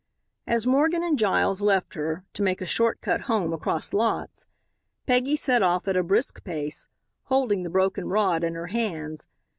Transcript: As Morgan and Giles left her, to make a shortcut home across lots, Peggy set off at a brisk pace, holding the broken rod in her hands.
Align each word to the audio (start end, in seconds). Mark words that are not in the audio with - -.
As 0.47 0.65
Morgan 0.65 1.03
and 1.03 1.19
Giles 1.19 1.61
left 1.61 1.93
her, 1.93 2.23
to 2.33 2.41
make 2.41 2.59
a 2.59 2.65
shortcut 2.65 3.21
home 3.21 3.53
across 3.53 3.93
lots, 3.93 4.47
Peggy 5.05 5.35
set 5.35 5.61
off 5.61 5.87
at 5.87 5.95
a 5.95 6.01
brisk 6.01 6.43
pace, 6.43 6.87
holding 7.25 7.61
the 7.61 7.69
broken 7.69 8.07
rod 8.07 8.43
in 8.43 8.55
her 8.55 8.65
hands. 8.65 9.27